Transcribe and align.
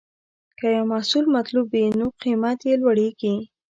که 0.57 0.65
یو 0.77 0.85
محصول 0.93 1.25
مطلوب 1.35 1.67
وي، 1.69 1.85
نو 1.99 2.05
قیمت 2.23 2.59
یې 2.67 2.73
لوړېږي. 2.81 3.33